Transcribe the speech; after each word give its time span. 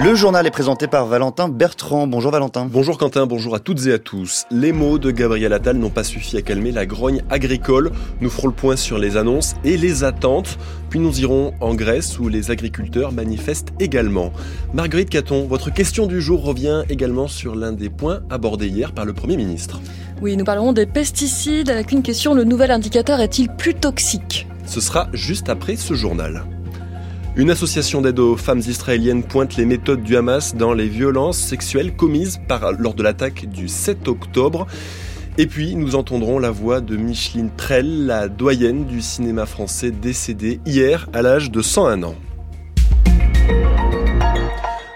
Le 0.00 0.14
journal 0.14 0.46
est 0.46 0.52
présenté 0.52 0.86
par 0.86 1.06
Valentin 1.06 1.48
Bertrand. 1.48 2.06
Bonjour 2.06 2.30
Valentin. 2.30 2.68
Bonjour 2.70 2.98
Quentin, 2.98 3.26
bonjour 3.26 3.56
à 3.56 3.58
toutes 3.58 3.84
et 3.86 3.92
à 3.92 3.98
tous. 3.98 4.44
Les 4.52 4.70
mots 4.70 4.96
de 4.96 5.10
Gabriel 5.10 5.52
Attal 5.52 5.76
n'ont 5.76 5.90
pas 5.90 6.04
suffi 6.04 6.36
à 6.36 6.42
calmer 6.42 6.70
la 6.70 6.86
grogne 6.86 7.22
agricole. 7.30 7.90
Nous 8.20 8.30
ferons 8.30 8.46
le 8.46 8.52
point 8.52 8.76
sur 8.76 8.96
les 8.96 9.16
annonces 9.16 9.56
et 9.64 9.76
les 9.76 10.04
attentes. 10.04 10.56
Puis 10.88 11.00
nous 11.00 11.20
irons 11.20 11.52
en 11.60 11.74
Grèce 11.74 12.20
où 12.20 12.28
les 12.28 12.52
agriculteurs 12.52 13.10
manifestent 13.10 13.72
également. 13.80 14.32
Marguerite 14.72 15.10
Caton, 15.10 15.48
votre 15.48 15.74
question 15.74 16.06
du 16.06 16.20
jour 16.20 16.44
revient 16.44 16.84
également 16.88 17.26
sur 17.26 17.56
l'un 17.56 17.72
des 17.72 17.90
points 17.90 18.20
abordés 18.30 18.68
hier 18.68 18.92
par 18.92 19.04
le 19.04 19.14
Premier 19.14 19.36
ministre. 19.36 19.80
Oui, 20.22 20.36
nous 20.36 20.44
parlerons 20.44 20.72
des 20.72 20.86
pesticides 20.86 21.70
avec 21.70 21.90
une 21.90 22.02
question, 22.02 22.34
le 22.34 22.44
nouvel 22.44 22.70
indicateur 22.70 23.20
est-il 23.20 23.48
plus 23.48 23.74
toxique? 23.74 24.46
Ce 24.64 24.80
sera 24.80 25.08
juste 25.12 25.48
après 25.48 25.74
ce 25.74 25.94
journal. 25.94 26.44
Une 27.38 27.52
association 27.52 28.00
d'aide 28.00 28.18
aux 28.18 28.36
femmes 28.36 28.62
israéliennes 28.66 29.22
pointe 29.22 29.54
les 29.54 29.64
méthodes 29.64 30.02
du 30.02 30.16
Hamas 30.16 30.56
dans 30.56 30.74
les 30.74 30.88
violences 30.88 31.38
sexuelles 31.38 31.94
commises 31.94 32.40
lors 32.80 32.94
de 32.94 33.02
l'attaque 33.04 33.46
du 33.46 33.68
7 33.68 34.08
octobre. 34.08 34.66
Et 35.38 35.46
puis, 35.46 35.76
nous 35.76 35.94
entendrons 35.94 36.40
la 36.40 36.50
voix 36.50 36.80
de 36.80 36.96
Micheline 36.96 37.50
Trell, 37.56 38.06
la 38.06 38.26
doyenne 38.26 38.86
du 38.86 39.00
cinéma 39.00 39.46
français 39.46 39.92
décédée 39.92 40.58
hier 40.66 41.08
à 41.12 41.22
l'âge 41.22 41.52
de 41.52 41.62
101 41.62 42.02
ans. 42.02 42.16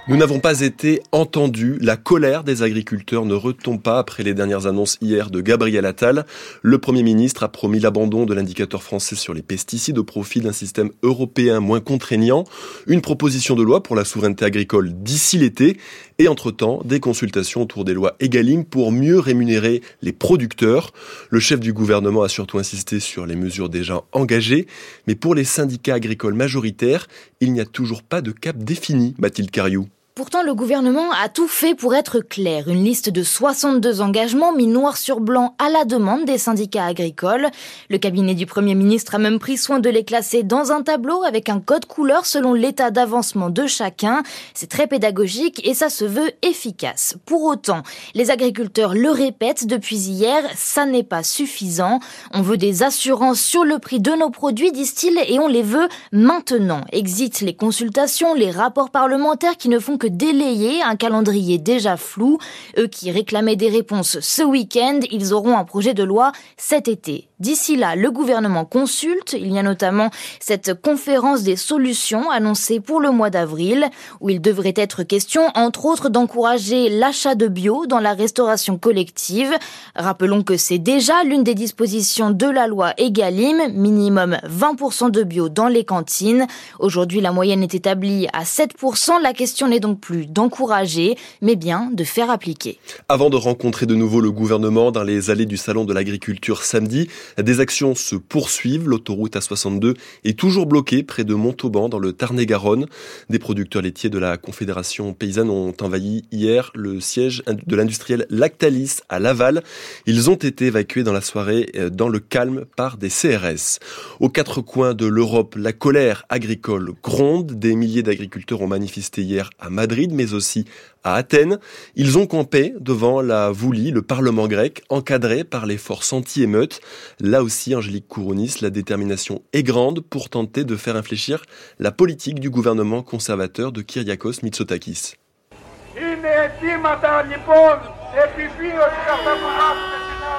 Nous 0.08 0.16
n'avons 0.16 0.40
pas 0.40 0.62
été 0.62 1.00
entendus. 1.12 1.78
La 1.80 1.96
colère 1.96 2.42
des 2.42 2.64
agriculteurs 2.64 3.24
ne 3.24 3.34
retombe 3.34 3.80
pas 3.80 4.00
après 4.00 4.24
les 4.24 4.34
dernières 4.34 4.66
annonces 4.66 4.98
hier 5.00 5.30
de 5.30 5.40
Gabriel 5.40 5.86
Attal. 5.86 6.26
Le 6.60 6.78
Premier 6.78 7.04
ministre 7.04 7.44
a 7.44 7.48
promis 7.48 7.78
l'abandon 7.78 8.26
de 8.26 8.34
l'indicateur 8.34 8.82
français 8.82 9.14
sur 9.14 9.32
les 9.32 9.42
pesticides 9.42 9.98
au 9.98 10.02
profit 10.02 10.40
d'un 10.40 10.50
système 10.50 10.90
européen 11.04 11.60
moins 11.60 11.78
contraignant, 11.78 12.42
une 12.88 13.00
proposition 13.00 13.54
de 13.54 13.62
loi 13.62 13.84
pour 13.84 13.94
la 13.94 14.04
souveraineté 14.04 14.44
agricole 14.44 14.92
d'ici 14.92 15.38
l'été 15.38 15.76
et 16.18 16.26
entre-temps 16.26 16.82
des 16.84 16.98
consultations 16.98 17.62
autour 17.62 17.84
des 17.84 17.94
lois 17.94 18.16
Egalim 18.18 18.64
pour 18.64 18.90
mieux 18.90 19.20
rémunérer 19.20 19.82
les 20.02 20.12
producteurs. 20.12 20.92
Le 21.30 21.38
chef 21.38 21.60
du 21.60 21.72
gouvernement 21.72 22.24
a 22.24 22.28
surtout 22.28 22.58
insisté 22.58 22.98
sur 22.98 23.24
les 23.24 23.36
mesures 23.36 23.68
déjà 23.68 24.02
engagées, 24.10 24.66
mais 25.06 25.14
pour 25.14 25.36
les 25.36 25.44
syndicats 25.44 25.94
agricoles 25.94 26.34
majoritaires, 26.34 27.06
il 27.40 27.52
n'y 27.52 27.60
a 27.60 27.66
toujours 27.66 28.02
pas 28.02 28.20
de 28.20 28.32
cap 28.32 28.58
défini, 28.58 29.14
Mathilde 29.18 29.52
Cariou. 29.52 29.86
Pourtant, 30.14 30.42
le 30.42 30.54
gouvernement 30.54 31.10
a 31.12 31.30
tout 31.30 31.48
fait 31.48 31.74
pour 31.74 31.94
être 31.94 32.20
clair. 32.20 32.68
Une 32.68 32.84
liste 32.84 33.08
de 33.08 33.22
62 33.22 34.02
engagements 34.02 34.52
mis 34.52 34.66
noir 34.66 34.98
sur 34.98 35.20
blanc 35.20 35.54
à 35.58 35.70
la 35.70 35.86
demande 35.86 36.26
des 36.26 36.36
syndicats 36.36 36.84
agricoles. 36.84 37.48
Le 37.88 37.96
cabinet 37.96 38.34
du 38.34 38.44
Premier 38.44 38.74
ministre 38.74 39.14
a 39.14 39.18
même 39.18 39.38
pris 39.38 39.56
soin 39.56 39.78
de 39.78 39.88
les 39.88 40.04
classer 40.04 40.42
dans 40.42 40.70
un 40.70 40.82
tableau 40.82 41.22
avec 41.22 41.48
un 41.48 41.60
code 41.60 41.86
couleur 41.86 42.26
selon 42.26 42.52
l'état 42.52 42.90
d'avancement 42.90 43.48
de 43.48 43.66
chacun. 43.66 44.22
C'est 44.52 44.68
très 44.68 44.86
pédagogique 44.86 45.66
et 45.66 45.72
ça 45.72 45.88
se 45.88 46.04
veut 46.04 46.30
efficace. 46.42 47.16
Pour 47.24 47.44
autant, 47.44 47.82
les 48.12 48.30
agriculteurs 48.30 48.92
le 48.92 49.10
répètent 49.10 49.66
depuis 49.66 49.96
hier, 49.96 50.42
ça 50.54 50.84
n'est 50.84 51.04
pas 51.04 51.22
suffisant. 51.22 52.00
On 52.34 52.42
veut 52.42 52.58
des 52.58 52.82
assurances 52.82 53.40
sur 53.40 53.64
le 53.64 53.78
prix 53.78 53.98
de 53.98 54.12
nos 54.12 54.28
produits, 54.28 54.72
disent-ils, 54.72 55.18
et 55.26 55.38
on 55.38 55.48
les 55.48 55.62
veut 55.62 55.88
maintenant. 56.12 56.82
Exit 56.92 57.40
les 57.40 57.56
consultations, 57.56 58.34
les 58.34 58.50
rapports 58.50 58.90
parlementaires 58.90 59.56
qui 59.56 59.70
ne 59.70 59.78
font 59.78 59.96
que 60.02 60.08
délayer 60.08 60.82
un 60.82 60.96
calendrier 60.96 61.58
déjà 61.58 61.96
flou. 61.96 62.38
Eux 62.76 62.88
qui 62.88 63.12
réclamaient 63.12 63.54
des 63.54 63.68
réponses 63.68 64.18
ce 64.20 64.42
week-end, 64.42 64.98
ils 65.12 65.32
auront 65.32 65.56
un 65.56 65.62
projet 65.62 65.94
de 65.94 66.02
loi 66.02 66.32
cet 66.56 66.88
été. 66.88 67.28
D'ici 67.38 67.76
là, 67.76 67.96
le 67.96 68.12
gouvernement 68.12 68.64
consulte. 68.64 69.32
Il 69.32 69.52
y 69.52 69.58
a 69.58 69.64
notamment 69.64 70.10
cette 70.38 70.80
conférence 70.80 71.42
des 71.42 71.56
solutions 71.56 72.30
annoncée 72.30 72.78
pour 72.78 73.00
le 73.00 73.10
mois 73.10 73.30
d'avril, 73.30 73.90
où 74.20 74.30
il 74.30 74.40
devrait 74.40 74.74
être 74.76 75.02
question, 75.02 75.42
entre 75.56 75.86
autres, 75.86 76.08
d'encourager 76.08 76.88
l'achat 76.88 77.34
de 77.34 77.48
bio 77.48 77.86
dans 77.86 77.98
la 77.98 78.14
restauration 78.14 78.78
collective. 78.78 79.52
Rappelons 79.96 80.44
que 80.44 80.56
c'est 80.56 80.78
déjà 80.78 81.24
l'une 81.24 81.42
des 81.42 81.56
dispositions 81.56 82.30
de 82.30 82.46
la 82.46 82.68
loi 82.68 82.92
Egalim, 82.96 83.72
minimum 83.72 84.38
20% 84.44 85.10
de 85.10 85.24
bio 85.24 85.48
dans 85.48 85.68
les 85.68 85.84
cantines. 85.84 86.46
Aujourd'hui, 86.78 87.20
la 87.20 87.32
moyenne 87.32 87.64
est 87.64 87.74
établie 87.74 88.28
à 88.32 88.44
7%. 88.44 89.20
La 89.20 89.32
question 89.32 89.66
n'est 89.66 89.80
donc 89.80 89.91
plus 89.94 90.26
d'encourager, 90.26 91.16
mais 91.40 91.56
bien 91.56 91.90
de 91.92 92.04
faire 92.04 92.30
appliquer. 92.30 92.78
Avant 93.08 93.30
de 93.30 93.36
rencontrer 93.36 93.86
de 93.86 93.94
nouveau 93.94 94.20
le 94.20 94.30
gouvernement 94.30 94.92
dans 94.92 95.02
les 95.02 95.30
allées 95.30 95.46
du 95.46 95.56
Salon 95.56 95.84
de 95.84 95.92
l'agriculture 95.92 96.62
samedi, 96.62 97.08
des 97.38 97.60
actions 97.60 97.94
se 97.94 98.16
poursuivent. 98.16 98.88
L'autoroute 98.88 99.36
A62 99.36 99.96
est 100.24 100.38
toujours 100.38 100.66
bloquée 100.66 101.02
près 101.02 101.24
de 101.24 101.34
Montauban 101.34 101.88
dans 101.88 101.98
le 101.98 102.12
Tarn-et-Garonne. 102.12 102.86
Des 103.30 103.38
producteurs 103.38 103.82
laitiers 103.82 104.10
de 104.10 104.18
la 104.18 104.36
Confédération 104.36 105.12
paysanne 105.12 105.50
ont 105.50 105.74
envahi 105.80 106.24
hier 106.32 106.70
le 106.74 107.00
siège 107.00 107.42
de 107.46 107.76
l'industriel 107.76 108.26
Lactalis 108.30 108.98
à 109.08 109.18
Laval. 109.18 109.62
Ils 110.06 110.30
ont 110.30 110.36
été 110.36 110.66
évacués 110.66 111.02
dans 111.02 111.12
la 111.12 111.20
soirée 111.20 111.70
euh, 111.76 111.90
dans 111.90 112.08
le 112.08 112.18
calme 112.18 112.64
par 112.76 112.96
des 112.96 113.08
CRS. 113.08 113.78
Aux 114.20 114.28
quatre 114.28 114.60
coins 114.60 114.94
de 114.94 115.06
l'Europe, 115.06 115.54
la 115.56 115.72
colère 115.72 116.24
agricole 116.28 116.92
gronde. 117.02 117.58
Des 117.58 117.74
milliers 117.74 118.02
d'agriculteurs 118.02 118.62
ont 118.62 118.66
manifesté 118.66 119.22
hier 119.22 119.50
à 119.58 119.70
Madrid, 119.70 119.81
mais 120.12 120.34
aussi 120.34 120.64
à 121.04 121.14
Athènes. 121.14 121.58
Ils 121.96 122.18
ont 122.18 122.26
campé 122.26 122.74
devant 122.80 123.20
la 123.20 123.50
Voulie, 123.50 123.90
le 123.90 124.02
Parlement 124.02 124.48
grec, 124.48 124.82
encadré 124.88 125.44
par 125.44 125.66
les 125.66 125.76
forces 125.76 126.12
anti-émeutes. 126.12 126.80
Là 127.20 127.42
aussi, 127.42 127.74
Angélique 127.74 128.08
Kourounis, 128.08 128.56
la 128.60 128.70
détermination 128.70 129.42
est 129.52 129.62
grande 129.62 130.00
pour 130.00 130.30
tenter 130.30 130.64
de 130.64 130.76
faire 130.76 130.96
infléchir 130.96 131.42
la 131.78 131.92
politique 131.92 132.40
du 132.40 132.50
gouvernement 132.50 133.02
conservateur 133.02 133.72
de 133.72 133.82
Kyriakos 133.82 134.42
Mitsotakis. 134.42 135.14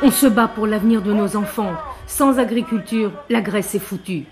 On 0.01 0.11
se 0.11 0.27
bat 0.27 0.47
pour 0.47 0.67
l'avenir 0.67 1.01
de 1.01 1.13
nos 1.13 1.35
enfants. 1.35 1.73
Sans 2.07 2.39
agriculture, 2.39 3.11
la 3.29 3.41
Grèce 3.41 3.75
est 3.75 3.79
foutue. 3.79 4.25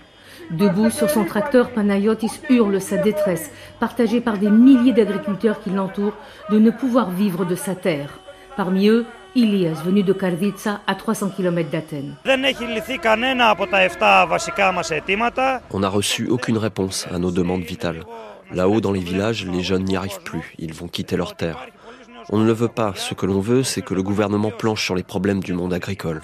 Debout 0.50 0.90
sur 0.90 1.08
son 1.08 1.24
tracteur, 1.24 1.70
Panayotis 1.70 2.40
hurle 2.50 2.80
sa 2.80 2.96
détresse, 2.96 3.50
partagée 3.80 4.20
par 4.20 4.38
des 4.38 4.50
milliers 4.50 4.92
d'agriculteurs 4.92 5.60
qui 5.62 5.70
l'entourent, 5.70 6.16
de 6.50 6.58
ne 6.58 6.70
pouvoir 6.70 7.10
vivre 7.10 7.44
de 7.44 7.54
sa 7.54 7.74
terre. 7.74 8.18
Parmi 8.56 8.88
eux, 8.88 9.06
Ilias, 9.34 9.82
venu 9.82 10.02
de 10.02 10.12
Karditsa, 10.12 10.80
à 10.86 10.94
300 10.94 11.30
km 11.30 11.70
d'Athènes. 11.70 12.14
On 15.70 15.80
n'a 15.80 15.88
reçu 15.88 16.28
aucune 16.28 16.58
réponse 16.58 17.06
à 17.10 17.18
nos 17.18 17.30
demandes 17.30 17.62
vitales. 17.62 18.02
Là-haut, 18.52 18.82
dans 18.82 18.92
les 18.92 19.00
villages, 19.00 19.46
les 19.46 19.62
jeunes 19.62 19.84
n'y 19.84 19.96
arrivent 19.96 20.22
plus. 20.22 20.52
Ils 20.58 20.74
vont 20.74 20.88
quitter 20.88 21.16
leur 21.16 21.34
terre. 21.34 21.66
On 22.30 22.38
ne 22.38 22.46
le 22.46 22.52
veut 22.52 22.68
pas. 22.68 22.92
Ce 22.96 23.14
que 23.14 23.26
l'on 23.26 23.40
veut, 23.40 23.62
c'est 23.62 23.82
que 23.82 23.94
le 23.94 24.02
gouvernement 24.02 24.50
planche 24.50 24.84
sur 24.84 24.94
les 24.94 25.02
problèmes 25.02 25.40
du 25.40 25.52
monde 25.52 25.72
agricole. 25.72 26.22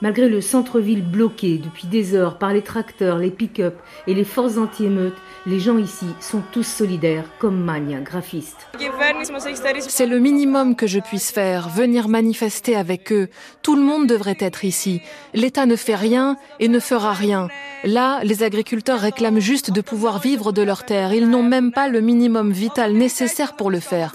Malgré 0.00 0.28
le 0.28 0.40
centre-ville 0.40 1.02
bloqué 1.02 1.58
depuis 1.58 1.86
des 1.86 2.14
heures 2.14 2.38
par 2.38 2.52
les 2.52 2.62
tracteurs, 2.62 3.18
les 3.18 3.30
pick-up 3.30 3.76
et 4.06 4.14
les 4.14 4.24
forces 4.24 4.56
anti-émeutes, 4.56 5.16
les 5.46 5.60
gens 5.60 5.78
ici 5.78 6.06
sont 6.20 6.42
tous 6.52 6.66
solidaires, 6.66 7.24
comme 7.38 7.62
Mania, 7.62 8.00
graphiste. 8.00 8.68
C'est 9.80 10.06
le 10.06 10.18
minimum 10.18 10.76
que 10.76 10.86
je 10.86 11.00
puisse 11.00 11.30
faire, 11.30 11.68
venir 11.68 12.08
manifester 12.08 12.76
avec 12.76 13.12
eux. 13.12 13.28
Tout 13.62 13.76
le 13.76 13.82
monde 13.82 14.06
devrait 14.06 14.36
être 14.40 14.64
ici. 14.64 15.00
L'État 15.34 15.66
ne 15.66 15.76
fait 15.76 15.94
rien 15.94 16.36
et 16.60 16.68
ne 16.68 16.80
fera 16.80 17.12
rien. 17.12 17.48
Là, 17.84 18.20
les 18.24 18.42
agriculteurs 18.42 19.00
réclament 19.00 19.40
juste 19.40 19.70
de 19.70 19.80
pouvoir 19.80 20.18
vivre 20.18 20.52
de 20.52 20.62
leur 20.62 20.84
terre. 20.84 21.12
Ils 21.12 21.28
n'ont 21.28 21.42
même 21.42 21.72
pas 21.72 21.88
le 21.88 22.00
minimum 22.00 22.52
vital 22.58 22.92
nécessaire 22.92 23.54
pour 23.54 23.70
le 23.70 23.80
faire. 23.80 24.12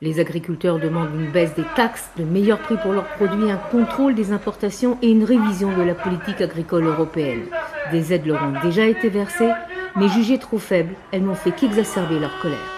Les 0.00 0.20
agriculteurs 0.20 0.78
demandent 0.78 1.14
une 1.14 1.30
baisse 1.30 1.54
des 1.54 1.64
taxes, 1.76 2.08
de 2.16 2.24
meilleurs 2.24 2.60
prix 2.60 2.76
pour 2.82 2.92
leurs 2.92 3.08
produits, 3.16 3.50
un 3.50 3.56
contrôle 3.56 4.14
des 4.14 4.32
importations 4.32 4.96
et 5.02 5.10
une 5.10 5.24
révision 5.24 5.76
de 5.76 5.82
la 5.82 5.94
politique 5.94 6.40
agricole 6.40 6.86
européenne. 6.86 7.46
Des 7.92 8.12
aides 8.12 8.26
leur 8.26 8.42
ont 8.42 8.60
déjà 8.62 8.86
été 8.86 9.08
versées, 9.08 9.50
mais 9.96 10.08
jugées 10.08 10.38
trop 10.38 10.58
faibles, 10.58 10.94
elles 11.12 11.24
n'ont 11.24 11.34
fait 11.34 11.52
qu'exacerber 11.52 12.18
leur 12.18 12.38
colère. 12.40 12.77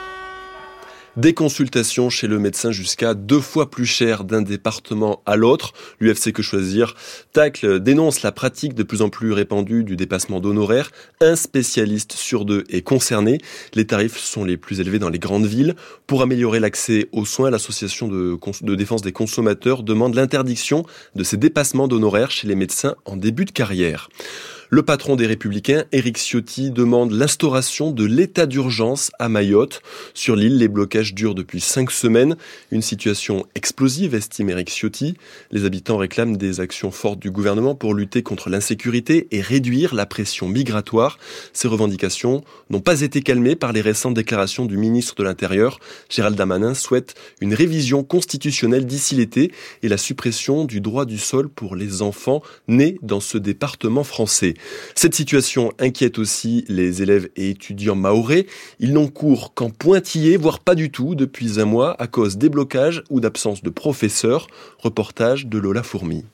Des 1.20 1.34
consultations 1.34 2.08
chez 2.08 2.28
le 2.28 2.38
médecin 2.38 2.70
jusqu'à 2.70 3.12
deux 3.12 3.42
fois 3.42 3.68
plus 3.68 3.84
cher 3.84 4.24
d'un 4.24 4.40
département 4.40 5.20
à 5.26 5.36
l'autre. 5.36 5.74
L'UFC 6.00 6.32
Que 6.32 6.40
Choisir 6.40 6.94
Tacle 7.34 7.78
dénonce 7.78 8.22
la 8.22 8.32
pratique 8.32 8.72
de 8.72 8.82
plus 8.82 9.02
en 9.02 9.10
plus 9.10 9.32
répandue 9.32 9.84
du 9.84 9.96
dépassement 9.96 10.40
d'honoraires. 10.40 10.90
Un 11.20 11.36
spécialiste 11.36 12.12
sur 12.12 12.46
deux 12.46 12.64
est 12.70 12.80
concerné. 12.80 13.36
Les 13.74 13.86
tarifs 13.86 14.16
sont 14.16 14.44
les 14.44 14.56
plus 14.56 14.80
élevés 14.80 14.98
dans 14.98 15.10
les 15.10 15.18
grandes 15.18 15.44
villes. 15.44 15.74
Pour 16.06 16.22
améliorer 16.22 16.58
l'accès 16.58 17.10
aux 17.12 17.26
soins, 17.26 17.50
l'association 17.50 18.08
de, 18.08 18.38
de 18.62 18.74
défense 18.74 19.02
des 19.02 19.12
consommateurs 19.12 19.82
demande 19.82 20.14
l'interdiction 20.14 20.86
de 21.16 21.22
ces 21.22 21.36
dépassements 21.36 21.86
d'honoraires 21.86 22.30
chez 22.30 22.48
les 22.48 22.54
médecins 22.54 22.94
en 23.04 23.16
début 23.18 23.44
de 23.44 23.50
carrière. 23.50 24.08
Le 24.72 24.82
patron 24.84 25.16
des 25.16 25.26
Républicains, 25.26 25.82
Éric 25.90 26.16
Ciotti, 26.16 26.70
demande 26.70 27.10
l'instauration 27.10 27.90
de 27.90 28.04
l'état 28.04 28.46
d'urgence 28.46 29.10
à 29.18 29.28
Mayotte. 29.28 29.82
Sur 30.14 30.36
l'île, 30.36 30.58
les 30.58 30.68
blocages 30.68 31.12
durent 31.12 31.34
depuis 31.34 31.60
cinq 31.60 31.90
semaines. 31.90 32.36
Une 32.70 32.80
situation 32.80 33.46
explosive, 33.56 34.14
estime 34.14 34.48
Éric 34.48 34.70
Ciotti. 34.70 35.16
Les 35.50 35.64
habitants 35.64 35.96
réclament 35.96 36.36
des 36.36 36.60
actions 36.60 36.92
fortes 36.92 37.18
du 37.18 37.32
gouvernement 37.32 37.74
pour 37.74 37.94
lutter 37.94 38.22
contre 38.22 38.48
l'insécurité 38.48 39.26
et 39.32 39.40
réduire 39.40 39.92
la 39.92 40.06
pression 40.06 40.46
migratoire. 40.46 41.18
Ces 41.52 41.66
revendications 41.66 42.44
n'ont 42.70 42.80
pas 42.80 43.00
été 43.00 43.22
calmées 43.22 43.56
par 43.56 43.72
les 43.72 43.80
récentes 43.80 44.14
déclarations 44.14 44.66
du 44.66 44.76
ministre 44.76 45.16
de 45.16 45.24
l'Intérieur. 45.24 45.80
Gérald 46.08 46.36
Damanin 46.36 46.74
souhaite 46.74 47.16
une 47.40 47.54
révision 47.54 48.04
constitutionnelle 48.04 48.86
d'ici 48.86 49.16
l'été 49.16 49.50
et 49.82 49.88
la 49.88 49.98
suppression 49.98 50.64
du 50.64 50.80
droit 50.80 51.06
du 51.06 51.18
sol 51.18 51.48
pour 51.48 51.74
les 51.74 52.02
enfants 52.02 52.40
nés 52.68 52.98
dans 53.02 53.18
ce 53.18 53.36
département 53.36 54.04
français. 54.04 54.54
Cette 54.94 55.14
situation 55.14 55.72
inquiète 55.78 56.18
aussi 56.18 56.64
les 56.68 57.02
élèves 57.02 57.28
et 57.36 57.50
étudiants 57.50 57.96
maorais. 57.96 58.46
Ils 58.78 58.92
n'ont 58.92 59.08
cours 59.08 59.54
qu'en 59.54 59.70
pointillé, 59.70 60.36
voire 60.36 60.60
pas 60.60 60.74
du 60.74 60.90
tout, 60.90 61.14
depuis 61.14 61.60
un 61.60 61.64
mois 61.64 62.00
à 62.00 62.06
cause 62.06 62.36
des 62.36 62.48
blocages 62.48 63.02
ou 63.10 63.20
d'absence 63.20 63.62
de 63.62 63.70
professeurs. 63.70 64.46
Reportage 64.78 65.46
de 65.46 65.58
Lola 65.58 65.82
Fourmi. 65.82 66.24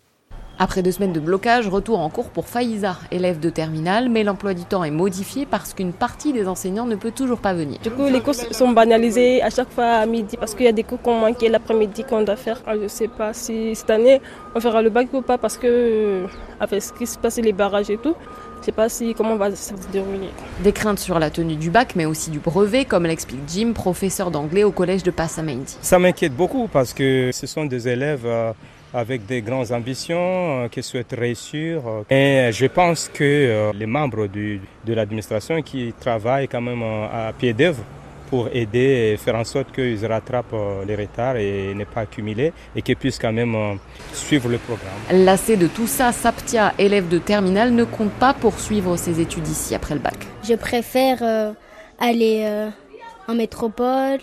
Après 0.58 0.82
deux 0.82 0.92
semaines 0.92 1.12
de 1.12 1.20
blocage, 1.20 1.68
retour 1.68 2.00
en 2.00 2.08
cours 2.08 2.30
pour 2.30 2.48
Faïza, 2.48 2.96
élève 3.10 3.38
de 3.38 3.50
terminale, 3.50 4.08
mais 4.08 4.24
l'emploi 4.24 4.54
du 4.54 4.64
temps 4.64 4.84
est 4.84 4.90
modifié 4.90 5.44
parce 5.44 5.74
qu'une 5.74 5.92
partie 5.92 6.32
des 6.32 6.48
enseignants 6.48 6.86
ne 6.86 6.96
peut 6.96 7.10
toujours 7.10 7.40
pas 7.40 7.52
venir. 7.52 7.78
Du 7.82 7.90
coup, 7.90 8.06
les 8.06 8.22
cours 8.22 8.34
sont 8.34 8.70
banalisés 8.70 9.42
à 9.42 9.50
chaque 9.50 9.70
fois 9.70 9.84
à 9.84 10.06
midi 10.06 10.38
parce 10.38 10.54
qu'il 10.54 10.64
y 10.64 10.68
a 10.68 10.72
des 10.72 10.82
cours 10.82 11.02
qu'on 11.02 11.18
manquait 11.20 11.50
l'après-midi 11.50 12.04
qu'on 12.04 12.22
doit 12.22 12.36
faire. 12.36 12.62
Je 12.66 12.84
ne 12.84 12.88
sais 12.88 13.08
pas 13.08 13.34
si 13.34 13.74
cette 13.74 13.90
année 13.90 14.22
on 14.54 14.60
fera 14.60 14.80
le 14.80 14.88
bac 14.88 15.08
ou 15.12 15.20
pas 15.20 15.36
parce 15.36 15.58
que 15.58 15.66
euh, 15.66 16.26
avec 16.58 16.82
ce 16.82 16.92
qui 16.94 17.06
se 17.06 17.18
passe, 17.18 17.36
les 17.36 17.52
barrages 17.52 17.90
et 17.90 17.98
tout, 17.98 18.14
je 18.54 18.60
ne 18.60 18.64
sais 18.64 18.72
pas 18.72 18.88
si 18.88 19.12
comment 19.12 19.36
va 19.36 19.54
ça 19.54 19.76
se 19.76 19.88
dérouler. 19.92 20.30
Des 20.64 20.72
craintes 20.72 21.00
sur 21.00 21.18
la 21.18 21.28
tenue 21.28 21.56
du 21.56 21.68
bac, 21.68 21.92
mais 21.96 22.06
aussi 22.06 22.30
du 22.30 22.38
brevet, 22.38 22.86
comme 22.86 23.04
l'explique 23.04 23.40
Jim, 23.46 23.72
professeur 23.74 24.30
d'anglais 24.30 24.64
au 24.64 24.70
collège 24.70 25.02
de 25.02 25.10
Passamendi. 25.10 25.76
Ça 25.82 25.98
m'inquiète 25.98 26.34
beaucoup 26.34 26.66
parce 26.66 26.94
que 26.94 27.28
ce 27.34 27.46
sont 27.46 27.66
des 27.66 27.88
élèves 27.88 28.24
euh, 28.24 28.52
avec 28.96 29.26
des 29.26 29.42
grandes 29.42 29.72
ambitions, 29.72 30.64
euh, 30.64 30.68
qui 30.68 30.82
souhaitent 30.82 31.14
réussir. 31.16 31.82
Et 32.08 32.48
je 32.50 32.66
pense 32.66 33.10
que 33.12 33.22
euh, 33.22 33.72
les 33.74 33.84
membres 33.84 34.26
du, 34.26 34.58
de 34.86 34.94
l'administration 34.94 35.60
qui 35.60 35.92
travaillent 36.00 36.48
quand 36.48 36.62
même 36.62 36.82
euh, 36.82 37.28
à 37.28 37.32
pied 37.34 37.52
d'œuvre 37.52 37.82
pour 38.30 38.48
aider 38.52 39.12
et 39.12 39.16
faire 39.18 39.36
en 39.36 39.44
sorte 39.44 39.70
qu'ils 39.70 40.04
rattrapent 40.04 40.56
les 40.84 40.96
retards 40.96 41.36
et 41.36 41.74
ne 41.74 41.84
pas 41.84 42.00
accumuler 42.00 42.52
et 42.74 42.82
qu'ils 42.82 42.96
puissent 42.96 43.20
quand 43.20 43.32
même 43.32 43.54
suivre 44.12 44.48
le 44.48 44.58
programme. 44.58 44.98
Lassé 45.12 45.56
de 45.56 45.68
tout 45.68 45.86
ça, 45.86 46.10
Saptia, 46.10 46.74
élève 46.76 47.06
de 47.06 47.18
terminale, 47.18 47.70
ne 47.70 47.84
compte 47.84 48.10
pas 48.10 48.34
poursuivre 48.34 48.96
ses 48.96 49.20
études 49.20 49.46
ici 49.46 49.76
après 49.76 49.94
le 49.94 50.00
bac. 50.00 50.16
Je 50.42 50.54
préfère 50.54 51.22
aller 52.00 52.68
en 53.28 53.34
métropole, 53.34 54.18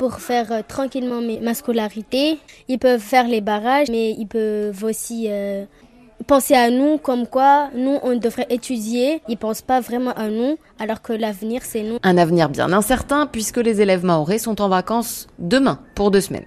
pour 0.00 0.18
faire 0.18 0.50
euh, 0.50 0.62
tranquillement 0.66 1.20
ma 1.42 1.52
scolarité. 1.52 2.38
Ils 2.68 2.78
peuvent 2.78 3.02
faire 3.02 3.28
les 3.28 3.42
barrages, 3.42 3.88
mais 3.90 4.12
ils 4.12 4.26
peuvent 4.26 4.82
aussi 4.82 5.26
euh, 5.28 5.66
penser 6.26 6.54
à 6.54 6.70
nous 6.70 6.96
comme 6.96 7.26
quoi 7.26 7.68
nous, 7.74 7.98
on 8.02 8.16
devrait 8.16 8.46
étudier. 8.48 9.20
Ils 9.28 9.32
ne 9.32 9.36
pensent 9.36 9.60
pas 9.60 9.80
vraiment 9.80 10.12
à 10.12 10.28
nous, 10.28 10.56
alors 10.78 11.02
que 11.02 11.12
l'avenir, 11.12 11.60
c'est 11.64 11.82
nous. 11.82 11.98
Un 12.02 12.16
avenir 12.16 12.48
bien 12.48 12.72
incertain, 12.72 13.26
puisque 13.26 13.58
les 13.58 13.82
élèves 13.82 14.02
maorais 14.02 14.38
sont 14.38 14.62
en 14.62 14.70
vacances 14.70 15.26
demain 15.38 15.80
pour 15.94 16.10
deux 16.10 16.22
semaines. 16.22 16.46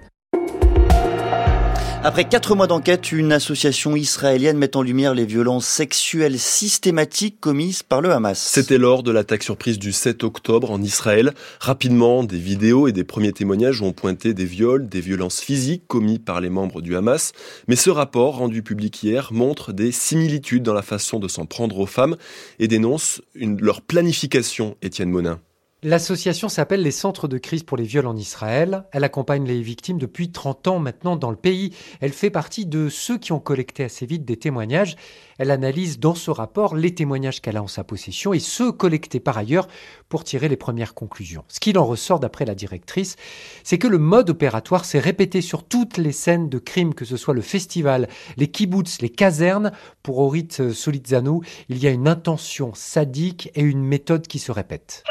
Après 2.06 2.28
quatre 2.28 2.54
mois 2.54 2.66
d'enquête, 2.66 3.12
une 3.12 3.32
association 3.32 3.96
israélienne 3.96 4.58
met 4.58 4.76
en 4.76 4.82
lumière 4.82 5.14
les 5.14 5.24
violences 5.24 5.66
sexuelles 5.66 6.38
systématiques 6.38 7.40
commises 7.40 7.82
par 7.82 8.02
le 8.02 8.10
Hamas. 8.10 8.38
C'était 8.38 8.76
lors 8.76 9.02
de 9.02 9.10
l'attaque 9.10 9.42
surprise 9.42 9.78
du 9.78 9.90
7 9.90 10.22
octobre 10.22 10.70
en 10.70 10.82
Israël. 10.82 11.32
Rapidement, 11.60 12.22
des 12.22 12.36
vidéos 12.36 12.88
et 12.88 12.92
des 12.92 13.04
premiers 13.04 13.32
témoignages 13.32 13.80
ont 13.80 13.92
pointé 13.92 14.34
des 14.34 14.44
viols, 14.44 14.86
des 14.86 15.00
violences 15.00 15.40
physiques 15.40 15.84
commis 15.86 16.18
par 16.18 16.42
les 16.42 16.50
membres 16.50 16.82
du 16.82 16.94
Hamas. 16.94 17.32
Mais 17.68 17.76
ce 17.76 17.88
rapport, 17.88 18.36
rendu 18.36 18.62
public 18.62 19.02
hier, 19.02 19.32
montre 19.32 19.72
des 19.72 19.90
similitudes 19.90 20.62
dans 20.62 20.74
la 20.74 20.82
façon 20.82 21.18
de 21.18 21.26
s'en 21.26 21.46
prendre 21.46 21.78
aux 21.78 21.86
femmes 21.86 22.16
et 22.58 22.68
dénonce 22.68 23.22
leur 23.34 23.80
planification, 23.80 24.76
Étienne 24.82 25.08
Monin. 25.08 25.40
L'association 25.86 26.48
s'appelle 26.48 26.80
les 26.80 26.90
Centres 26.90 27.28
de 27.28 27.36
crise 27.36 27.62
pour 27.62 27.76
les 27.76 27.84
viols 27.84 28.06
en 28.06 28.16
Israël. 28.16 28.84
Elle 28.90 29.04
accompagne 29.04 29.44
les 29.44 29.60
victimes 29.60 29.98
depuis 29.98 30.32
30 30.32 30.68
ans 30.68 30.78
maintenant 30.78 31.14
dans 31.14 31.28
le 31.28 31.36
pays. 31.36 31.76
Elle 32.00 32.14
fait 32.14 32.30
partie 32.30 32.64
de 32.64 32.88
ceux 32.88 33.18
qui 33.18 33.32
ont 33.32 33.38
collecté 33.38 33.84
assez 33.84 34.06
vite 34.06 34.24
des 34.24 34.38
témoignages. 34.38 34.96
Elle 35.36 35.50
analyse 35.50 35.98
dans 35.98 36.14
ce 36.14 36.30
rapport 36.30 36.74
les 36.74 36.94
témoignages 36.94 37.42
qu'elle 37.42 37.58
a 37.58 37.62
en 37.62 37.66
sa 37.66 37.84
possession 37.84 38.32
et 38.32 38.38
ceux 38.38 38.72
collectés 38.72 39.20
par 39.20 39.36
ailleurs 39.36 39.68
pour 40.08 40.24
tirer 40.24 40.48
les 40.48 40.56
premières 40.56 40.94
conclusions. 40.94 41.44
Ce 41.48 41.60
qu'il 41.60 41.76
en 41.76 41.84
ressort 41.84 42.18
d'après 42.18 42.46
la 42.46 42.54
directrice, 42.54 43.16
c'est 43.62 43.76
que 43.76 43.88
le 43.88 43.98
mode 43.98 44.30
opératoire 44.30 44.86
s'est 44.86 45.00
répété 45.00 45.42
sur 45.42 45.64
toutes 45.64 45.98
les 45.98 46.12
scènes 46.12 46.48
de 46.48 46.58
crimes, 46.58 46.94
que 46.94 47.04
ce 47.04 47.18
soit 47.18 47.34
le 47.34 47.42
festival, 47.42 48.08
les 48.38 48.48
kibbutz, 48.48 49.02
les 49.02 49.10
casernes. 49.10 49.72
Pour 50.02 50.18
Orit 50.18 50.48
Solitzano, 50.72 51.42
il 51.68 51.82
y 51.82 51.86
a 51.86 51.90
une 51.90 52.08
intention 52.08 52.72
sadique 52.74 53.50
et 53.54 53.60
une 53.60 53.84
méthode 53.84 54.26
qui 54.26 54.38
se 54.38 54.50
répète. 54.50 55.02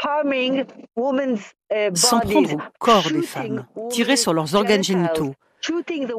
S'en 1.94 2.20
prendre 2.20 2.54
au 2.54 2.60
corps 2.78 3.10
des 3.10 3.22
femmes, 3.22 3.66
tirer 3.90 4.16
sur 4.16 4.32
leurs 4.32 4.54
organes 4.54 4.84
génitaux, 4.84 5.34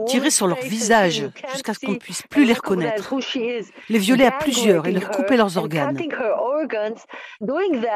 tirer 0.07 0.29
sur 0.29 0.47
leur 0.47 0.59
visage 0.59 1.29
jusqu'à 1.53 1.73
ce 1.73 1.79
qu'on 1.85 1.93
ne 1.93 1.97
puisse 1.97 2.23
plus 2.23 2.45
les 2.45 2.53
reconnaître, 2.53 3.13
les 3.89 3.99
violer 3.99 4.25
à 4.25 4.31
plusieurs 4.31 4.87
et 4.87 4.91
leur 4.91 5.09
couper 5.09 5.37
leurs 5.37 5.57
organes. 5.57 5.97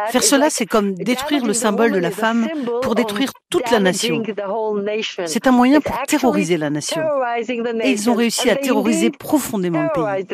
Faire 0.09 0.23
cela, 0.23 0.49
c'est 0.49 0.65
comme 0.65 0.93
détruire 0.93 1.45
le 1.45 1.53
symbole 1.53 1.91
de 1.91 1.97
la 1.97 2.11
femme 2.11 2.47
pour 2.81 2.95
détruire 2.95 3.31
toute 3.49 3.71
la 3.71 3.79
nation. 3.79 4.21
C'est 5.25 5.47
un 5.47 5.51
moyen 5.51 5.81
pour 5.81 5.99
terroriser 6.03 6.57
la 6.57 6.69
nation. 6.69 7.01
Et 7.83 7.91
ils 7.91 8.09
ont 8.09 8.15
réussi 8.15 8.49
à 8.49 8.55
terroriser 8.55 9.09
profondément 9.09 9.83
le 9.83 9.89
pays. 9.89 10.25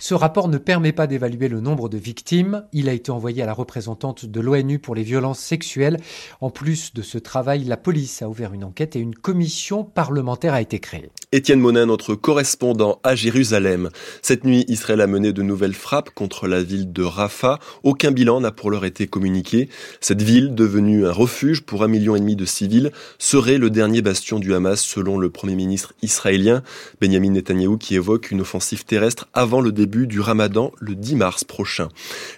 Ce 0.00 0.14
rapport 0.14 0.48
ne 0.48 0.58
permet 0.58 0.92
pas 0.92 1.06
d'évaluer 1.06 1.48
le 1.48 1.60
nombre 1.60 1.88
de 1.88 1.98
victimes. 1.98 2.66
Il 2.72 2.88
a 2.88 2.92
été 2.92 3.10
envoyé 3.10 3.42
à 3.42 3.46
la 3.46 3.52
représentante 3.52 4.24
de 4.24 4.40
l'ONU 4.40 4.78
pour 4.78 4.94
les 4.94 5.02
violences 5.02 5.40
sexuelles. 5.40 5.98
En 6.40 6.50
plus 6.50 6.94
de 6.94 7.02
ce 7.02 7.18
travail, 7.18 7.64
la 7.64 7.76
police 7.76 8.22
a 8.22 8.28
ouvert 8.28 8.54
une 8.54 8.64
enquête 8.64 8.96
et 8.96 9.00
une 9.00 9.14
commission 9.14 9.33
parlementaire 9.84 10.54
a 10.54 10.60
été 10.60 10.78
créée. 10.78 11.10
Étienne 11.34 11.58
Monin, 11.58 11.86
notre 11.86 12.14
correspondant 12.14 13.00
à 13.02 13.16
Jérusalem. 13.16 13.90
Cette 14.22 14.44
nuit, 14.44 14.64
Israël 14.68 15.00
a 15.00 15.08
mené 15.08 15.32
de 15.32 15.42
nouvelles 15.42 15.74
frappes 15.74 16.10
contre 16.10 16.46
la 16.46 16.62
ville 16.62 16.92
de 16.92 17.02
Rafah. 17.02 17.58
Aucun 17.82 18.12
bilan 18.12 18.40
n'a 18.40 18.52
pour 18.52 18.70
l'heure 18.70 18.84
été 18.84 19.08
communiqué. 19.08 19.68
Cette 20.00 20.22
ville, 20.22 20.54
devenue 20.54 21.08
un 21.08 21.10
refuge 21.10 21.62
pour 21.62 21.82
un 21.82 21.88
million 21.88 22.14
et 22.14 22.20
demi 22.20 22.36
de 22.36 22.44
civils, 22.44 22.92
serait 23.18 23.58
le 23.58 23.68
dernier 23.68 24.00
bastion 24.00 24.38
du 24.38 24.54
Hamas, 24.54 24.80
selon 24.80 25.18
le 25.18 25.28
premier 25.28 25.56
ministre 25.56 25.92
israélien 26.02 26.62
Benjamin 27.00 27.30
Netanyahou, 27.30 27.78
qui 27.78 27.96
évoque 27.96 28.30
une 28.30 28.42
offensive 28.42 28.84
terrestre 28.84 29.26
avant 29.34 29.60
le 29.60 29.72
début 29.72 30.06
du 30.06 30.20
Ramadan 30.20 30.70
le 30.78 30.94
10 30.94 31.16
mars 31.16 31.42
prochain. 31.42 31.88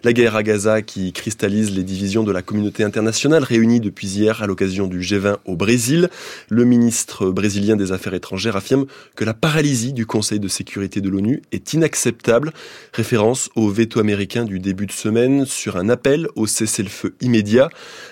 La 0.05 0.15
guerre 0.15 0.37
à 0.37 0.43
Gaza, 0.43 0.81
qui 0.81 1.13
cristallise 1.13 1.71
les 1.71 1.83
divisions 1.83 2.25
de 2.25 2.33
la 2.33 2.41
communauté 2.41 2.83
internationale, 2.83 3.45
réunie 3.45 3.81
depuis 3.81 4.07
hier 4.07 4.43
à 4.43 4.47
l'occasion 4.47 4.87
du 4.87 5.01
G20 5.01 5.37
au 5.45 5.55
Brésil. 5.55 6.09
Le 6.49 6.65
ministre 6.65 7.29
brésilien 7.31 7.77
des 7.77 7.93
Affaires 7.93 8.15
étrangères 8.15 8.57
affirme 8.57 8.86
que 9.15 9.25
la 9.25 9.35
paralysie 9.35 9.93
du 9.93 10.07
Conseil 10.07 10.41
de 10.41 10.49
sécurité 10.49 11.01
de 11.01 11.09
l'ONU 11.09 11.43
est 11.53 11.73
inacceptable. 11.73 12.53
Référence 12.93 13.51
au 13.57 13.69
veto 13.69 14.01
américain 14.01 14.45
du 14.45 14.59
début 14.59 14.87
de 14.87 14.93
semaine 14.93 15.47
sur 15.47 15.77
un 15.77 15.89
appel 15.89 16.29
au 16.37 16.47
cessez-le-feu 16.47 17.15
immédiat. 17.21 17.69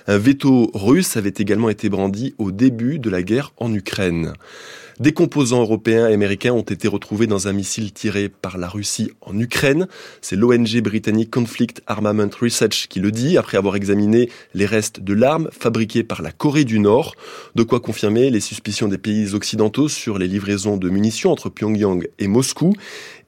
Un 0.06 0.18
veto 0.18 0.70
russe 0.74 1.16
avait 1.16 1.34
également 1.36 1.68
été 1.68 1.88
brandi 1.88 2.34
au 2.38 2.50
début 2.52 2.98
de 2.98 3.10
la 3.10 3.22
guerre 3.22 3.52
en 3.58 3.72
Ukraine. 3.72 4.34
Des 5.00 5.12
composants 5.12 5.60
européens 5.60 6.08
et 6.08 6.14
américains 6.14 6.52
ont 6.52 6.62
été 6.62 6.86
retrouvés 6.86 7.26
dans 7.26 7.48
un 7.48 7.52
missile 7.52 7.92
tiré 7.92 8.28
par 8.28 8.58
la 8.58 8.68
Russie 8.68 9.10
en 9.22 9.36
Ukraine. 9.40 9.88
C'est 10.20 10.36
l'ONG 10.36 10.80
britannique 10.82 11.32
Conflict 11.32 11.82
Armament 11.88 12.30
Research 12.40 12.86
qui 12.88 13.00
le 13.00 13.10
dit, 13.10 13.36
après 13.36 13.56
avoir 13.56 13.74
examiné 13.74 14.30
les 14.54 14.66
restes 14.66 15.00
de 15.00 15.12
l'arme 15.12 15.48
fabriquée 15.50 16.04
par 16.04 16.22
la 16.22 16.30
Corée 16.30 16.64
du 16.64 16.78
Nord. 16.78 17.16
De 17.56 17.64
quoi 17.64 17.80
confirmer 17.80 18.30
les 18.30 18.38
suspicions 18.38 18.86
des 18.86 18.98
pays 18.98 19.34
occidentaux 19.34 19.88
sur 19.88 20.16
les 20.16 20.28
livraisons 20.28 20.76
de 20.76 20.88
munitions 20.88 21.32
entre 21.32 21.50
Pyongyang 21.50 22.06
et 22.20 22.28
Moscou. 22.28 22.72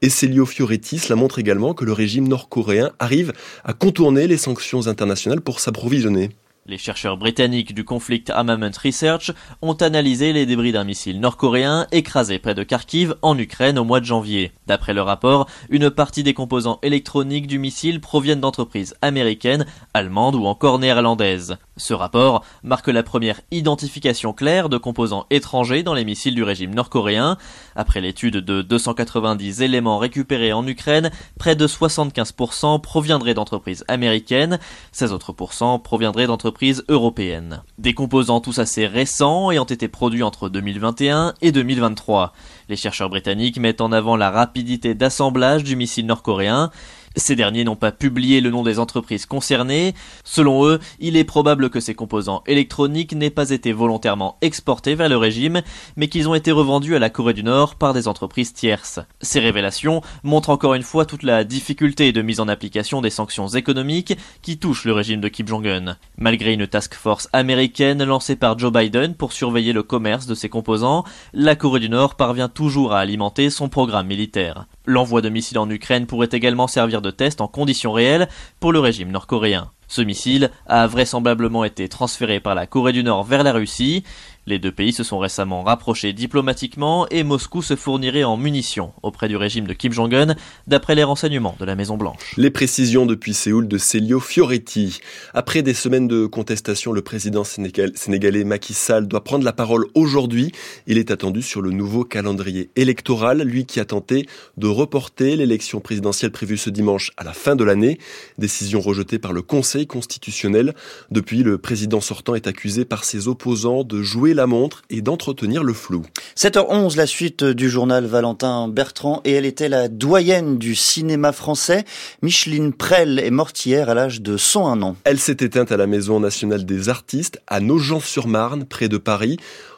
Et 0.01 0.09
Celio 0.09 0.45
Fioretti 0.45 1.01
la 1.09 1.17
montre 1.17 1.37
également 1.37 1.73
que 1.73 1.83
le 1.83 1.91
régime 1.91 2.29
nord-coréen 2.29 2.91
arrive 2.99 3.33
à 3.65 3.73
contourner 3.73 4.27
les 4.27 4.37
sanctions 4.37 4.87
internationales 4.87 5.41
pour 5.41 5.59
s'approvisionner. 5.59 6.29
Les 6.69 6.77
chercheurs 6.77 7.15
britanniques 7.15 7.73
du 7.73 7.85
Conflict 7.85 8.29
Armament 8.29 8.77
Research 8.83 9.31
ont 9.61 9.75
analysé 9.75 10.33
les 10.33 10.45
débris 10.45 10.73
d'un 10.73 10.83
missile 10.83 11.21
nord-coréen 11.21 11.87
écrasé 11.93 12.39
près 12.39 12.55
de 12.55 12.63
Kharkiv 12.63 13.15
en 13.21 13.37
Ukraine 13.37 13.79
au 13.79 13.85
mois 13.85 14.01
de 14.01 14.05
janvier. 14.05 14.51
D'après 14.67 14.93
le 14.93 15.01
rapport, 15.01 15.47
une 15.69 15.89
partie 15.89 16.23
des 16.23 16.33
composants 16.33 16.79
électroniques 16.83 17.47
du 17.47 17.57
missile 17.57 18.01
proviennent 18.01 18.41
d'entreprises 18.41 18.95
américaines, 19.01 19.65
allemandes 19.93 20.35
ou 20.35 20.45
encore 20.45 20.77
néerlandaises. 20.77 21.57
Ce 21.77 21.93
rapport 21.93 22.43
marque 22.63 22.87
la 22.87 23.03
première 23.03 23.39
identification 23.51 24.33
claire 24.33 24.67
de 24.67 24.77
composants 24.77 25.27
étrangers 25.29 25.83
dans 25.83 25.93
les 25.93 26.05
missiles 26.05 26.35
du 26.35 26.43
régime 26.43 26.73
nord-coréen. 26.73 27.37
Après 27.75 28.01
l'étude 28.01 28.37
de 28.37 28.61
290 28.61 29.61
éléments 29.61 29.99
récupérés 29.99 30.53
en 30.53 30.65
Ukraine, 30.65 31.11
près 31.37 31.55
de 31.55 31.67
75% 31.67 32.81
proviendraient 32.81 33.35
d'entreprises 33.35 33.85
américaines, 33.87 34.59
16 34.91 35.13
autres 35.13 35.33
proviendraient 35.77 36.27
d'entreprises 36.27 36.83
européennes. 36.89 37.61
Des 37.77 37.93
composants 37.93 38.41
tous 38.41 38.57
assez 38.59 38.87
récents 38.87 39.51
ayant 39.51 39.65
été 39.65 39.87
produits 39.87 40.23
entre 40.23 40.49
2021 40.49 41.35
et 41.41 41.51
2023. 41.51 42.33
Les 42.69 42.75
chercheurs 42.75 43.09
britanniques 43.09 43.59
mettent 43.59 43.81
en 43.81 43.91
avant 43.91 44.15
la 44.15 44.31
rapidité 44.31 44.95
d'assemblage 44.95 45.63
du 45.63 45.75
missile 45.75 46.07
nord-coréen. 46.07 46.71
Ces 47.17 47.35
derniers 47.35 47.63
n'ont 47.63 47.75
pas 47.75 47.91
publié 47.91 48.41
le 48.41 48.51
nom 48.51 48.61
des 48.61 48.77
entreprises 48.77 49.25
concernées. 49.25 49.95
Selon 50.23 50.67
eux, 50.67 50.79
il 50.99 51.17
est 51.17 51.23
probable 51.23 51.71
que 51.71 51.79
ces 51.79 51.95
composants 51.95 52.43
électroniques 52.45 53.15
n'aient 53.15 53.31
pas 53.31 53.49
été 53.49 53.73
volontairement 53.73 54.37
exportés 54.41 54.93
vers 54.93 55.09
le 55.09 55.17
régime, 55.17 55.63
mais 55.95 56.09
qu'ils 56.09 56.29
ont 56.29 56.35
été 56.35 56.51
revendus 56.51 56.95
à 56.95 56.99
la 56.99 57.09
Corée 57.09 57.33
du 57.33 57.43
Nord 57.43 57.73
par 57.73 57.95
des 57.95 58.07
entreprises 58.07 58.53
tierces. 58.53 58.99
Ces 59.19 59.39
révélations 59.39 60.01
montrent 60.21 60.51
encore 60.51 60.75
une 60.75 60.83
fois 60.83 61.05
toute 61.05 61.23
la 61.23 61.43
difficulté 61.43 62.11
de 62.11 62.21
mise 62.21 62.39
en 62.39 62.47
application 62.47 63.01
des 63.01 63.09
sanctions 63.09 63.47
économiques 63.47 64.15
qui 64.43 64.59
touchent 64.59 64.85
le 64.85 64.93
régime 64.93 65.19
de 65.19 65.27
Kim 65.27 65.47
Jong-un. 65.47 65.97
Malgré 66.19 66.53
une 66.53 66.67
task 66.67 66.93
force 66.93 67.29
américaine 67.33 68.03
lancée 68.03 68.35
par 68.35 68.59
Joe 68.59 68.71
Biden 68.71 69.15
pour 69.15 69.33
surveiller 69.33 69.73
le 69.73 69.81
commerce 69.81 70.27
de 70.27 70.35
ces 70.35 70.49
composants, 70.49 71.03
la 71.33 71.55
Corée 71.55 71.79
du 71.79 71.89
Nord 71.89 72.13
parvient 72.13 72.47
toujours 72.47 72.93
à 72.93 72.99
alimenter 72.99 73.49
son 73.49 73.69
programme 73.69 74.05
militaire. 74.05 74.67
L'envoi 74.89 75.21
de 75.21 75.27
missiles 75.27 75.59
en 75.59 75.69
Ukraine 75.69 76.05
pourrait 76.05 76.29
également 76.31 76.67
servir 76.67 77.01
de 77.01 77.11
test 77.11 77.41
en 77.41 77.49
conditions 77.49 77.91
réelles 77.91 78.29
pour 78.61 78.71
le 78.71 78.79
régime 78.79 79.11
nord-coréen. 79.11 79.71
Ce 79.89 80.01
missile 80.01 80.49
a 80.65 80.87
vraisemblablement 80.87 81.65
été 81.65 81.89
transféré 81.89 82.39
par 82.39 82.55
la 82.55 82.67
Corée 82.67 82.93
du 82.93 83.03
Nord 83.03 83.25
vers 83.25 83.43
la 83.43 83.51
Russie. 83.51 84.05
Les 84.49 84.59
deux 84.59 84.71
pays 84.71 84.93
se 84.93 85.03
sont 85.03 85.19
récemment 85.19 85.61
rapprochés 85.61 86.13
diplomatiquement 86.13 87.05
et 87.09 87.23
Moscou 87.23 87.61
se 87.61 87.75
fournirait 87.75 88.23
en 88.23 88.37
munitions 88.37 88.93
auprès 89.03 89.27
du 89.27 89.35
régime 89.35 89.67
de 89.67 89.73
Kim 89.73 89.91
Jong-un, 89.91 90.37
d'après 90.67 90.95
les 90.95 91.03
renseignements 91.03 91.57
de 91.59 91.65
la 91.65 91.75
Maison-Blanche. 91.75 92.33
Les 92.37 92.49
précisions 92.49 93.05
depuis 93.05 93.33
Séoul 93.33 93.67
de 93.67 93.77
Celio 93.77 94.21
Fioretti. 94.21 95.01
Après 95.33 95.63
des 95.63 95.73
semaines 95.73 96.07
de 96.07 96.27
contestation, 96.27 96.93
le 96.93 97.01
président 97.01 97.43
sénégalais 97.43 98.45
Macky 98.45 98.73
Sall 98.73 99.09
doit 99.09 99.25
prendre 99.25 99.43
la 99.43 99.51
parole 99.51 99.85
aujourd'hui. 99.95 100.53
Il 100.85 100.97
est 100.97 101.11
attendu 101.11 101.41
sur 101.41 101.61
le 101.61 101.71
nouveau 101.71 102.05
calendrier 102.05 102.69
électoral, 102.77 103.41
lui 103.41 103.65
qui 103.65 103.81
a 103.81 103.85
tenté 103.85 104.27
de 104.55 104.67
reporter 104.67 105.35
l'élection 105.35 105.81
présidentielle 105.81 106.31
prévue 106.31 106.57
ce 106.57 106.69
dimanche 106.69 107.11
à 107.17 107.25
la 107.25 107.33
fin 107.33 107.57
de 107.57 107.65
l'année. 107.65 107.97
Décision 108.37 108.79
rejetée 108.79 109.19
par 109.19 109.33
le 109.33 109.41
Conseil 109.41 109.87
constitutionnel. 109.87 110.73
Depuis, 111.11 111.43
le 111.43 111.57
président 111.57 111.99
sortant 111.99 112.33
est 112.33 112.47
accusé 112.47 112.85
par 112.85 113.03
ses 113.03 113.27
opposants 113.27 113.83
de 113.83 114.01
jouer 114.01 114.35
la 114.37 114.47
montre 114.47 114.83
et 114.89 115.01
d'entretenir 115.01 115.63
le 115.63 115.73
flou. 115.73 116.03
7h11, 116.37 116.95
la 116.95 117.07
suite 117.07 117.43
du 117.43 117.69
journal 117.69 118.05
Valentin 118.05 118.69
Bertrand, 118.69 119.21
et 119.25 119.33
elle 119.33 119.45
était 119.45 119.67
la 119.67 119.89
doyenne 119.89 120.57
du 120.57 120.75
cinéma 120.75 121.33
français. 121.33 121.83
Micheline 122.21 122.71
Prel 122.71 123.19
est 123.19 123.31
morte 123.31 123.65
hier 123.65 123.89
à 123.89 123.93
l'âge 123.93 124.21
de 124.21 124.37
101 124.37 124.81
ans. 124.83 124.95
Elle 125.03 125.19
s'est 125.19 125.37
éteinte 125.41 125.71
à 125.71 125.77
la 125.77 125.87
Maison 125.87 126.19
nationale 126.19 126.65
des 126.65 126.87
artistes, 126.87 127.41
à 127.47 127.59
Nogent-sur-Marne, 127.59 128.65
près 128.65 128.87
de 128.87 128.97
Paris. 128.97 129.37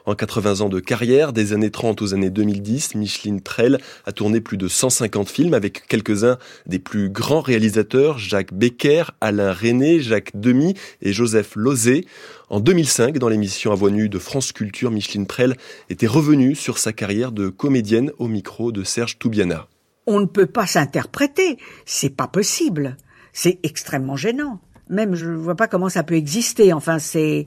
En 0.10 0.16
80 0.16 0.62
ans 0.62 0.70
de 0.70 0.80
carrière, 0.80 1.34
des 1.34 1.54
années 1.54 1.70
30 1.70 2.02
aux 2.02 2.16
années 2.16 2.32
2010, 2.32 2.96
Micheline 2.96 3.42
Prel 3.42 3.78
a 4.08 4.12
tourné 4.12 4.42
plus 4.42 4.58
de 4.58 4.68
150 4.68 5.30
films 5.30 5.54
avec 5.54 5.86
quelques-uns 5.86 6.40
des 6.66 6.80
plus 6.80 7.12
grands 7.12 7.42
réalisateurs, 7.42 8.18
Jacques 8.18 8.52
Becker, 8.52 9.04
Alain 9.22 9.54
René, 9.54 10.00
Jacques 10.00 10.32
Demy 10.34 10.74
et 11.04 11.14
Joseph 11.14 11.56
Lozé. 11.56 12.08
En 12.50 12.60
2005, 12.60 13.20
dans 13.20 13.30
l'émission 13.30 13.72
à 13.72 13.76
voix 13.76 13.92
nue 13.92 14.10
de 14.10 14.18
France 14.18 14.52
Culture, 14.52 14.90
Micheline 14.90 15.28
Prel 15.28 15.56
était 15.92 16.08
revenue 16.08 16.56
sur 16.56 16.80
sa 16.80 16.92
carrière 16.92 17.32
de 17.32 17.50
comédienne 17.50 18.12
au 18.18 18.28
micro 18.28 18.72
de 18.72 18.84
Serge 18.84 19.20
Toubiana. 19.20 19.68
On 20.08 20.20
ne 20.20 20.26
peut 20.26 20.48
pas 20.48 20.66
s'interpréter, 20.66 21.60
c'est 21.86 22.16
pas 22.16 22.28
possible. 22.28 22.98
C'est 23.32 23.60
extrêmement 23.62 24.16
gênant. 24.16 24.60
Même 24.90 25.14
je 25.14 25.28
ne 25.28 25.38
vois 25.38 25.54
pas 25.54 25.68
comment 25.68 25.88
ça 25.88 26.02
peut 26.02 26.16
exister. 26.16 26.74
Enfin, 26.74 26.98
c'est 26.98 27.46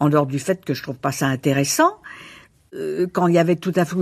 en 0.00 0.08
dehors 0.08 0.26
du 0.26 0.38
fait 0.38 0.64
que 0.64 0.74
je 0.74 0.82
trouve 0.82 0.96
pas 0.96 1.12
ça 1.12 1.26
intéressant, 1.26 2.00
euh, 2.72 3.08
quand 3.12 3.26
il 3.26 3.34
y 3.34 3.38
avait 3.38 3.56
tout 3.56 3.72
à 3.74 3.84
fait 3.84 3.96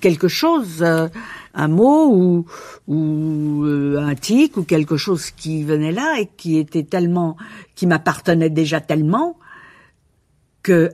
quelque 0.00 0.26
chose, 0.26 0.82
euh, 0.82 1.08
un 1.54 1.68
mot 1.68 2.12
ou, 2.12 2.46
ou 2.88 3.64
euh, 3.64 3.98
un 3.98 4.14
tic 4.16 4.56
ou 4.56 4.64
quelque 4.64 4.96
chose 4.96 5.30
qui 5.30 5.62
venait 5.62 5.92
là 5.92 6.18
et 6.18 6.26
qui 6.36 6.58
était 6.58 6.82
tellement, 6.82 7.36
qui 7.76 7.86
m'appartenait 7.86 8.50
déjà 8.50 8.80
tellement 8.80 9.38
que 10.64 10.90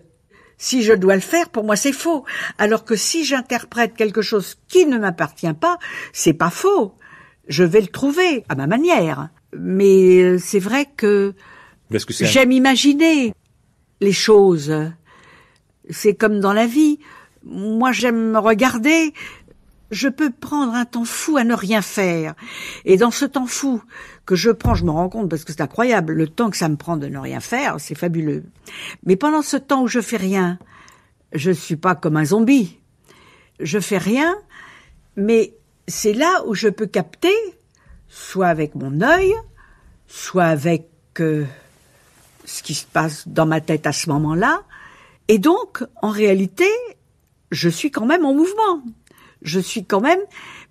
si 0.59 0.83
je 0.83 0.93
dois 0.93 1.15
le 1.15 1.23
faire, 1.23 1.49
pour 1.49 1.65
moi 1.65 1.77
c'est 1.77 1.93
faux. 1.93 2.25
Alors 2.59 2.85
que 2.85 2.95
si 2.95 3.25
j'interprète 3.25 3.95
quelque 3.95 4.21
chose 4.21 4.57
qui 4.69 4.85
ne 4.85 4.99
m'appartient 4.99 5.55
pas, 5.55 5.79
c'est 6.13 6.35
pas 6.35 6.51
faux. 6.51 6.95
Je 7.49 7.65
vais 7.65 7.81
le 7.81 7.89
trouver 7.89 8.45
à 8.51 8.55
ma 8.55 8.67
manière. 8.67 9.31
Mais 9.57 10.39
c'est 10.39 10.59
vrai 10.59 10.87
que 10.97 11.35
j'aime 12.21 12.53
imaginer 12.53 13.33
les 14.01 14.13
choses. 14.13 14.75
C'est 15.91 16.15
comme 16.15 16.41
dans 16.41 16.53
la 16.53 16.67
vie. 16.67 16.99
Moi, 17.45 17.93
j'aime 17.93 18.33
me 18.33 18.39
regarder. 18.39 19.13
Je 19.91 20.09
peux 20.09 20.31
prendre 20.31 20.75
un 20.75 20.85
temps 20.85 21.05
fou 21.05 21.37
à 21.37 21.45
ne 21.45 21.55
rien 21.55 21.83
faire. 21.83 22.35
Et 22.85 22.97
dans 22.97 23.11
ce 23.11 23.25
temps 23.25 23.47
fou 23.47 23.83
que 24.27 24.35
je 24.35 24.51
prends, 24.51 24.75
je 24.75 24.85
me 24.85 24.91
rends 24.91 25.09
compte 25.09 25.29
parce 25.29 25.45
que 25.45 25.53
c'est 25.53 25.61
incroyable, 25.61 26.15
le 26.15 26.27
temps 26.27 26.51
que 26.51 26.57
ça 26.57 26.69
me 26.69 26.77
prend 26.77 26.97
de 26.97 27.07
ne 27.07 27.19
rien 27.19 27.41
faire, 27.41 27.77
c'est 27.79 27.95
fabuleux. 27.95 28.45
Mais 29.05 29.17
pendant 29.17 29.43
ce 29.43 29.57
temps 29.57 29.83
où 29.83 29.87
je 29.87 30.01
fais 30.01 30.17
rien, 30.17 30.59
je 31.33 31.51
suis 31.51 31.77
pas 31.77 31.95
comme 31.95 32.17
un 32.17 32.25
zombie. 32.25 32.79
Je 33.61 33.79
fais 33.79 33.99
rien, 33.99 34.35
mais 35.17 35.55
c'est 35.87 36.15
là 36.15 36.43
où 36.47 36.55
je 36.55 36.69
peux 36.69 36.87
capter, 36.87 37.35
soit 38.09 38.49
avec 38.49 38.75
mon 38.75 39.01
œil, 39.01 39.33
soit 40.07 40.45
avec 40.45 40.89
euh, 41.21 41.45
ce 42.45 42.63
qui 42.63 42.75
se 42.75 42.87
passe 42.87 43.27
dans 43.29 43.47
ma 43.47 43.61
tête 43.61 43.87
à 43.87 43.93
ce 43.93 44.09
moment-là. 44.11 44.63
Et 45.29 45.39
donc, 45.39 45.85
en 46.03 46.11
réalité, 46.11 46.69
je 47.51 47.69
suis 47.69 47.91
quand 47.91 48.07
même 48.07 48.25
en 48.25 48.35
mouvement. 48.35 48.83
Je 49.45 49.61
suis 49.61 49.85
quand 49.85 50.01
même 50.01 50.19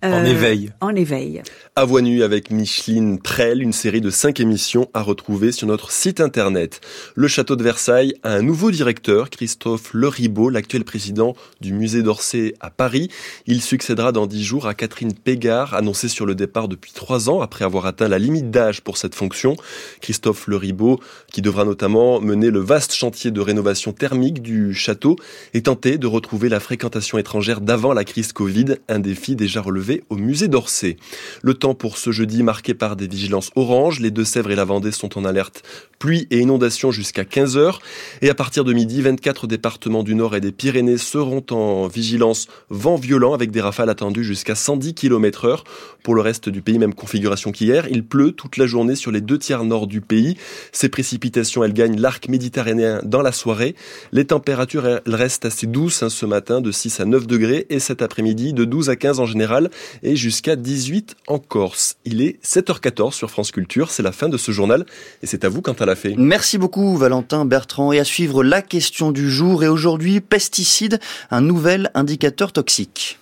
en 0.02 0.24
euh, 0.24 0.24
éveil. 0.24 0.70
En 0.80 0.94
éveil. 0.94 1.42
À 1.76 1.84
voix 1.84 2.02
nue 2.02 2.22
avec 2.22 2.50
Micheline 2.50 3.18
Prel, 3.18 3.62
une 3.62 3.72
série 3.72 4.00
de 4.00 4.10
cinq 4.10 4.40
émissions 4.40 4.90
à 4.92 5.00
retrouver 5.00 5.52
sur 5.52 5.66
notre 5.66 5.90
site 5.90 6.20
internet. 6.20 6.80
Le 7.14 7.26
château 7.26 7.56
de 7.56 7.62
Versailles 7.62 8.14
a 8.22 8.32
un 8.34 8.42
nouveau 8.42 8.70
directeur, 8.70 9.30
Christophe 9.30 9.94
Leribaud, 9.94 10.50
l'actuel 10.50 10.84
président 10.84 11.34
du 11.60 11.72
musée 11.72 12.02
d'Orsay 12.02 12.54
à 12.60 12.70
Paris. 12.70 13.08
Il 13.46 13.62
succédera 13.62 14.12
dans 14.12 14.26
dix 14.26 14.44
jours 14.44 14.66
à 14.66 14.74
Catherine 14.74 15.14
Pégard, 15.14 15.74
annoncée 15.74 16.08
sur 16.08 16.26
le 16.26 16.34
départ 16.34 16.68
depuis 16.68 16.92
trois 16.92 17.30
ans 17.30 17.40
après 17.40 17.64
avoir 17.64 17.86
atteint 17.86 18.08
la 18.08 18.18
limite 18.18 18.50
d'âge 18.50 18.82
pour 18.82 18.98
cette 18.98 19.14
fonction. 19.14 19.56
Christophe 20.00 20.48
Leribaud, 20.48 21.00
qui 21.32 21.42
devra 21.42 21.64
notamment 21.64 22.20
mener 22.20 22.50
le 22.50 22.60
vaste 22.60 22.92
chantier 22.92 23.30
de 23.30 23.40
rénovation 23.40 23.92
thermique 23.92 24.42
du 24.42 24.74
château 24.74 25.16
et 25.54 25.62
tenter 25.62 25.96
de 25.96 26.06
retrouver 26.06 26.48
la 26.48 26.60
fréquentation 26.60 27.18
étrangère 27.18 27.60
d'avant 27.60 27.92
la 27.94 28.04
crise 28.04 28.32
Covid, 28.32 28.63
un 28.88 28.98
défi 28.98 29.36
déjà 29.36 29.60
relevé 29.60 30.04
au 30.08 30.16
musée 30.16 30.48
d'Orsay. 30.48 30.96
Le 31.42 31.54
temps 31.54 31.74
pour 31.74 31.98
ce 31.98 32.10
jeudi 32.10 32.42
marqué 32.42 32.74
par 32.74 32.96
des 32.96 33.06
vigilances 33.06 33.50
oranges. 33.56 34.00
Les 34.00 34.10
Deux-Sèvres 34.10 34.50
et 34.50 34.56
la 34.56 34.64
Vendée 34.64 34.92
sont 34.92 35.18
en 35.18 35.24
alerte 35.24 35.62
pluie 35.98 36.26
et 36.30 36.40
inondation 36.40 36.90
jusqu'à 36.90 37.24
15 37.24 37.56
heures. 37.56 37.80
Et 38.20 38.28
à 38.28 38.34
partir 38.34 38.64
de 38.64 38.72
midi, 38.72 39.00
24 39.00 39.46
départements 39.46 40.02
du 40.02 40.14
Nord 40.14 40.36
et 40.36 40.40
des 40.40 40.52
Pyrénées 40.52 40.98
seront 40.98 41.44
en 41.50 41.86
vigilance 41.86 42.46
vent 42.68 42.96
violent 42.96 43.32
avec 43.32 43.50
des 43.50 43.60
rafales 43.60 43.88
attendues 43.88 44.24
jusqu'à 44.24 44.54
110 44.54 44.94
km 44.94 45.46
heure. 45.46 45.64
Pour 46.02 46.14
le 46.14 46.20
reste 46.20 46.50
du 46.50 46.60
pays, 46.60 46.78
même 46.78 46.92
configuration 46.92 47.52
qu'hier. 47.52 47.86
Il 47.90 48.04
pleut 48.04 48.32
toute 48.32 48.58
la 48.58 48.66
journée 48.66 48.96
sur 48.96 49.10
les 49.10 49.22
deux 49.22 49.38
tiers 49.38 49.64
nord 49.64 49.86
du 49.86 50.02
pays. 50.02 50.36
Ces 50.72 50.90
précipitations, 50.90 51.64
elles 51.64 51.72
gagnent 51.72 51.98
l'arc 51.98 52.28
méditerranéen 52.28 53.00
dans 53.04 53.22
la 53.22 53.32
soirée. 53.32 53.74
Les 54.12 54.26
températures, 54.26 54.86
elles 54.86 55.00
restent 55.06 55.46
assez 55.46 55.66
douces 55.66 56.02
hein, 56.02 56.10
ce 56.10 56.26
matin, 56.26 56.60
de 56.60 56.70
6 56.70 57.00
à 57.00 57.06
9 57.06 57.26
degrés, 57.26 57.66
et 57.70 57.78
cet 57.78 58.02
après-midi, 58.02 58.43
de 58.52 58.64
12 58.64 58.90
à 58.90 58.96
15 58.96 59.20
en 59.20 59.26
général 59.26 59.70
et 60.02 60.16
jusqu'à 60.16 60.56
18 60.56 61.16
en 61.28 61.38
Corse. 61.38 61.96
Il 62.04 62.20
est 62.20 62.38
7h14 62.44 63.12
sur 63.12 63.30
France 63.30 63.50
Culture, 63.50 63.90
c'est 63.90 64.02
la 64.02 64.12
fin 64.12 64.28
de 64.28 64.36
ce 64.36 64.52
journal 64.52 64.84
et 65.22 65.26
c'est 65.26 65.44
à 65.44 65.48
vous 65.48 65.62
quant 65.62 65.72
à 65.72 65.86
la 65.86 65.96
fait. 65.96 66.14
Merci 66.16 66.58
beaucoup 66.58 66.96
Valentin 66.96 67.44
Bertrand 67.44 67.92
et 67.92 67.98
à 67.98 68.04
suivre 68.04 68.44
la 68.44 68.62
question 68.62 69.12
du 69.12 69.30
jour 69.30 69.64
et 69.64 69.68
aujourd'hui 69.68 70.20
pesticides, 70.20 71.00
un 71.30 71.40
nouvel 71.40 71.90
indicateur 71.94 72.52
toxique. 72.52 73.18